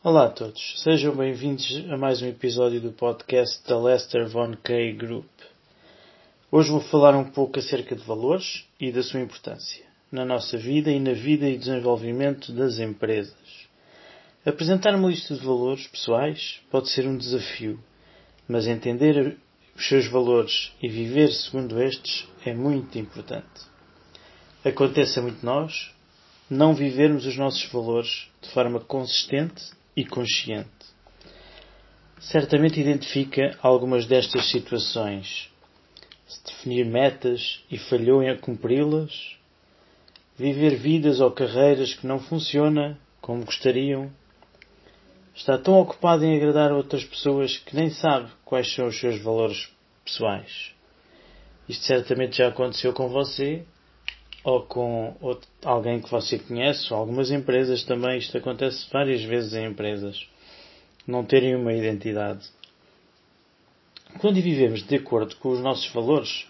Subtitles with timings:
[0.00, 4.92] Olá a todos, sejam bem-vindos a mais um episódio do podcast da Lester Von K
[4.92, 5.26] Group.
[6.52, 10.88] Hoje vou falar um pouco acerca de valores e da sua importância na nossa vida
[10.92, 13.34] e na vida e desenvolvimento das empresas.
[14.46, 17.80] Apresentar uma lista de valores pessoais pode ser um desafio,
[18.48, 19.36] mas entender
[19.74, 23.66] os seus valores e viver segundo estes é muito importante.
[24.64, 25.92] Acontece a muito nós
[26.48, 30.68] não vivermos os nossos valores de forma consistente e consciente.
[32.20, 35.50] Certamente identifica algumas destas situações.
[36.28, 39.36] Se definir metas e falhou em cumpri-las,
[40.36, 44.08] viver vidas ou carreiras que não funcionam como gostariam,
[45.34, 49.68] está tão ocupado em agradar outras pessoas que nem sabe quais são os seus valores
[50.04, 50.72] pessoais.
[51.68, 53.64] Isto certamente já aconteceu com você
[54.44, 58.18] ou com outro, alguém que você conhece, ou algumas empresas também.
[58.18, 60.26] Isto acontece várias vezes em empresas.
[61.06, 62.46] Não terem uma identidade.
[64.20, 66.46] Quando vivemos de acordo com os nossos valores,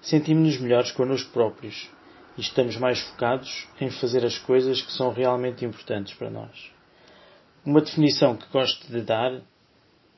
[0.00, 1.88] sentimos-nos melhores connosco próprios
[2.36, 6.70] e estamos mais focados em fazer as coisas que são realmente importantes para nós.
[7.64, 9.42] Uma definição que gosto de dar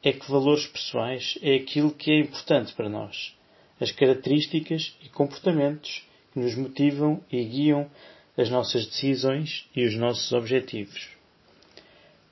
[0.02, 3.34] é que valores pessoais é aquilo que é importante para nós,
[3.80, 7.90] as características e comportamentos que nos motivam e guiam
[8.36, 11.08] as nossas decisões e os nossos objetivos.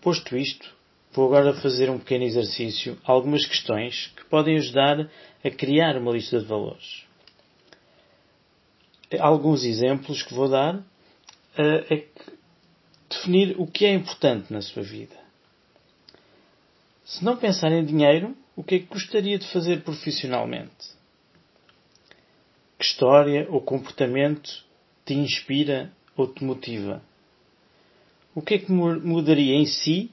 [0.00, 0.74] Posto isto,
[1.12, 5.10] vou agora fazer um pequeno exercício, algumas questões que podem ajudar
[5.44, 7.04] a criar uma lista de valores.
[9.19, 10.82] Alguns exemplos que vou dar
[11.56, 12.04] eh, é
[13.08, 15.16] definir o que é importante na sua vida.
[17.04, 20.97] Se não pensar em dinheiro, o que é que gostaria de fazer profissionalmente?
[22.79, 24.65] Que história ou comportamento
[25.05, 27.03] te inspira ou te motiva?
[28.33, 30.12] O que é que mudaria em si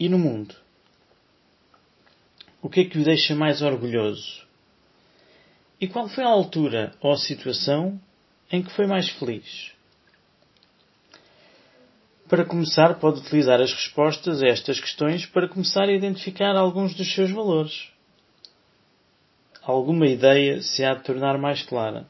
[0.00, 0.56] e no mundo?
[2.60, 4.44] O que é que o deixa mais orgulhoso?
[5.80, 8.00] E qual foi a altura ou a situação
[8.50, 9.70] em que foi mais feliz?
[12.28, 17.14] Para começar, pode utilizar as respostas a estas questões para começar a identificar alguns dos
[17.14, 17.92] seus valores
[19.70, 22.06] alguma ideia se há de tornar mais clara.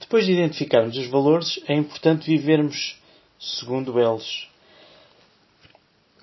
[0.00, 2.98] Depois de identificarmos os valores, é importante vivermos
[3.38, 4.48] segundo eles,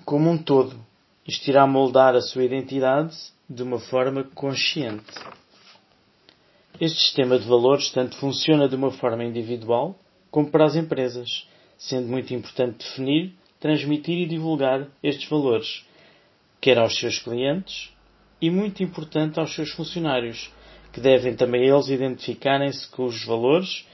[0.04, 0.76] como um todo.
[1.26, 3.16] Isto irá moldar a sua identidade
[3.48, 5.12] de uma forma consciente.
[6.80, 9.96] Este sistema de valores tanto funciona de uma forma individual
[10.32, 11.46] como para as empresas,
[11.78, 15.84] sendo muito importante definir, transmitir e divulgar estes valores,
[16.60, 17.92] quer aos seus clientes,
[18.42, 20.50] e muito importante aos seus funcionários,
[20.92, 23.86] que devem também eles identificarem-se com os valores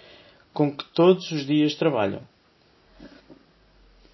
[0.55, 2.23] com que todos os dias trabalham.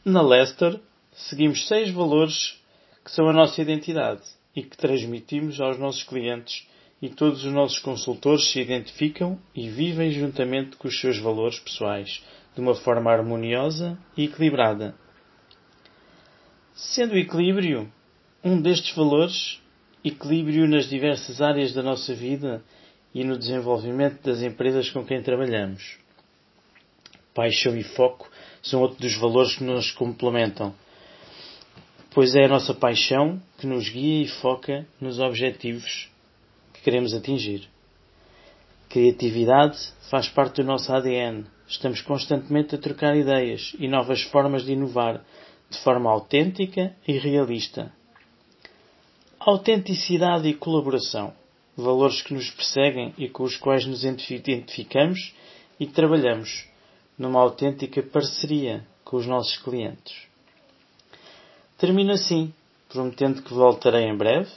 [0.04, 0.78] Na Lester,
[1.12, 2.60] seguimos seis valores
[3.04, 4.22] que são a nossa identidade
[4.54, 6.66] e que transmitimos aos nossos clientes
[7.00, 12.22] e todos os nossos consultores se identificam e vivem juntamente com os seus valores pessoais,
[12.54, 14.94] de uma forma harmoniosa e equilibrada.
[16.74, 17.90] Sendo o equilíbrio
[18.42, 19.60] um destes valores,
[20.04, 22.62] equilíbrio nas diversas áreas da nossa vida
[23.14, 25.98] e no desenvolvimento das empresas com quem trabalhamos.
[27.32, 28.28] Paixão e foco
[28.62, 30.74] são outros dos valores que nos complementam,
[32.10, 36.10] pois é a nossa paixão que nos guia e foca nos objetivos
[36.74, 37.68] que queremos atingir.
[38.88, 39.78] Criatividade
[40.10, 41.46] faz parte do nosso ADN.
[41.66, 45.24] Estamos constantemente a trocar ideias e novas formas de inovar,
[45.68, 47.92] de forma autêntica e realista,
[49.46, 51.34] Autenticidade e colaboração.
[51.76, 55.34] Valores que nos perseguem e com os quais nos identificamos
[55.78, 56.66] e trabalhamos
[57.18, 60.16] numa autêntica parceria com os nossos clientes.
[61.76, 62.54] Termino assim,
[62.88, 64.50] prometendo que voltarei em breve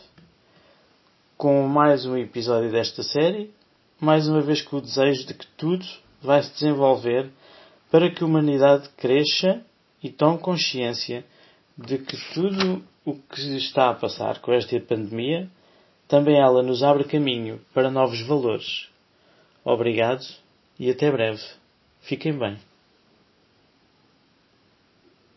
[1.36, 3.52] com mais um episódio desta série,
[4.00, 5.86] mais uma vez com o desejo de que tudo
[6.22, 7.30] vai se desenvolver
[7.92, 9.62] para que a humanidade cresça
[10.02, 11.26] e tome consciência
[11.78, 15.50] de que tudo o que está a passar com esta pandemia,
[16.08, 18.90] também ela nos abre caminho para novos valores.
[19.64, 20.26] Obrigado
[20.80, 21.44] e até breve.
[22.02, 22.58] Fiquem bem.